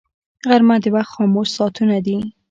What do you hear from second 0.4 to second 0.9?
غرمه د